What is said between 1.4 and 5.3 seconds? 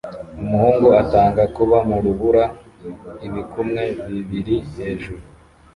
kuba mu rubura ibikumwe bibiri hejuru